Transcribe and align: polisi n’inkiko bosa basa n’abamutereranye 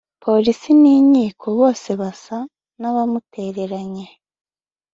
polisi 0.23 0.69
n’inkiko 0.81 1.45
bosa 1.59 1.91
basa 2.01 2.37
n’abamutereranye 2.79 4.05